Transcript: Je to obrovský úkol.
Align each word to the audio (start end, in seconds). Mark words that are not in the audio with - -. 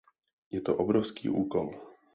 Je 0.51 0.61
to 0.65 0.75
obrovský 0.77 1.29
úkol. 1.29 1.77